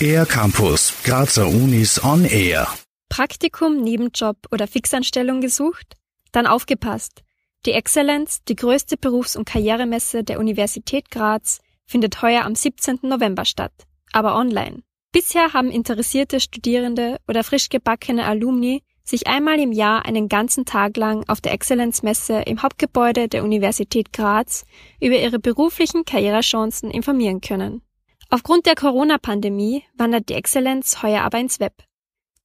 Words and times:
Air 0.00 0.26
Campus, 0.26 0.92
Grazer 1.04 1.48
Unis 1.48 2.02
on 2.04 2.24
Air. 2.24 2.68
Praktikum, 3.08 3.82
Nebenjob 3.82 4.36
oder 4.50 4.66
Fixanstellung 4.66 5.40
gesucht? 5.40 5.94
Dann 6.32 6.46
aufgepasst. 6.46 7.22
Die 7.64 7.72
Excellence, 7.72 8.44
die 8.44 8.56
größte 8.56 8.96
Berufs- 8.96 9.36
und 9.36 9.46
Karrieremesse 9.46 10.22
der 10.22 10.38
Universität 10.38 11.10
Graz, 11.10 11.60
findet 11.86 12.20
heuer 12.22 12.44
am 12.44 12.54
17. 12.54 13.00
November 13.02 13.44
statt, 13.44 13.72
aber 14.12 14.36
online. 14.36 14.82
Bisher 15.12 15.52
haben 15.54 15.70
interessierte 15.70 16.40
Studierende 16.40 17.18
oder 17.26 17.42
frisch 17.42 17.68
gebackene 17.68 18.26
Alumni 18.26 18.82
sich 19.06 19.28
einmal 19.28 19.58
im 19.60 19.72
Jahr 19.72 20.04
einen 20.04 20.28
ganzen 20.28 20.64
Tag 20.64 20.96
lang 20.96 21.24
auf 21.28 21.40
der 21.40 21.52
Exzellenzmesse 21.52 22.42
im 22.42 22.62
Hauptgebäude 22.62 23.28
der 23.28 23.44
Universität 23.44 24.12
Graz 24.12 24.66
über 25.00 25.16
ihre 25.16 25.38
beruflichen 25.38 26.04
Karrierechancen 26.04 26.90
informieren 26.90 27.40
können. 27.40 27.82
Aufgrund 28.28 28.66
der 28.66 28.74
Corona-Pandemie 28.74 29.84
wandert 29.96 30.28
die 30.28 30.34
Exzellenz 30.34 31.02
heuer 31.02 31.22
aber 31.22 31.38
ins 31.38 31.60
Web. 31.60 31.84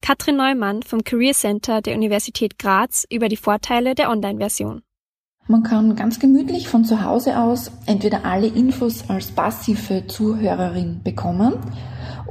Katrin 0.00 0.36
Neumann 0.36 0.82
vom 0.82 1.02
Career 1.02 1.34
Center 1.34 1.82
der 1.82 1.96
Universität 1.96 2.58
Graz 2.58 3.04
über 3.10 3.28
die 3.28 3.36
Vorteile 3.36 3.94
der 3.94 4.10
Online-Version. 4.10 4.82
Man 5.48 5.64
kann 5.64 5.96
ganz 5.96 6.20
gemütlich 6.20 6.68
von 6.68 6.84
zu 6.84 7.02
Hause 7.02 7.38
aus 7.38 7.72
entweder 7.86 8.24
alle 8.24 8.46
Infos 8.46 9.10
als 9.10 9.32
passive 9.32 10.06
Zuhörerin 10.06 11.02
bekommen 11.02 11.54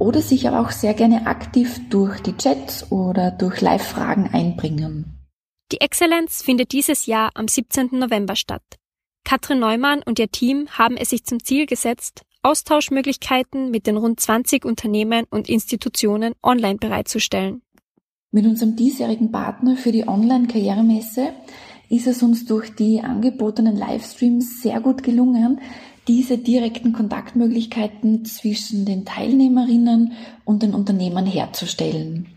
oder 0.02 0.22
sich 0.22 0.48
aber 0.48 0.62
auch 0.62 0.72
sehr 0.72 0.96
gerne 0.96 1.28
aktiv 1.28 1.80
durch 1.92 2.20
die 2.22 2.36
Chats 2.36 2.92
oder 2.92 3.30
durch 3.30 3.62
Live-Fragen 3.62 4.32
einbringen. 4.34 5.28
Die 5.72 5.80
Exzellenz 5.80 6.42
findet 6.42 6.72
dieses 6.72 7.06
Jahr 7.06 7.30
am 7.36 7.48
17. 7.48 7.90
November 7.92 8.36
statt. 8.36 8.64
Katrin 9.24 9.60
Neumann 9.60 10.02
und 10.04 10.18
ihr 10.18 10.32
Team 10.32 10.68
haben 10.72 10.98
es 10.98 11.12
sich 11.12 11.24
zum 11.24 11.44
Ziel 11.44 11.68
gesetzt, 11.68 12.24
Austauschmöglichkeiten 12.42 13.70
mit 13.70 13.86
den 13.86 13.96
rund 13.96 14.20
20 14.20 14.66
Unternehmen 14.66 15.26
und 15.30 15.48
Institutionen 15.48 16.34
online 16.42 16.80
bereitzustellen. 16.80 17.62
Mit 18.32 18.48
unserem 18.48 18.76
diesjährigen 18.76 19.32
Partner 19.32 19.78
für 19.78 19.92
die 19.92 20.08
Online-Karrieremesse 20.08 21.34
ist 21.90 22.08
es 22.08 22.24
uns 22.24 22.46
durch 22.46 22.74
die 22.74 23.02
angebotenen 23.02 23.76
Livestreams 23.76 24.64
sehr 24.64 24.80
gut 24.82 25.04
gelungen, 25.04 25.60
diese 26.08 26.38
direkten 26.38 26.94
Kontaktmöglichkeiten 26.94 28.26
zwischen 28.26 28.86
den 28.86 29.06
Teilnehmerinnen 29.06 30.14
und 30.46 30.64
den 30.64 30.74
Unternehmern 30.74 31.26
herzustellen. 31.26 32.28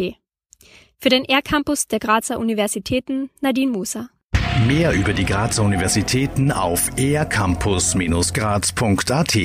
Für 1.02 1.10
den 1.10 1.24
R-Campus 1.24 1.88
der 1.88 2.00
Grazer 2.00 2.40
Universitäten 2.40 3.30
Nadine 3.40 3.72
Musa. 3.72 4.10
Mehr 4.68 4.92
über 4.94 5.14
die 5.14 5.24
Grazer 5.24 5.64
Universitäten 5.64 6.52
auf 6.52 6.90
ercampus-graz.at 6.98 9.36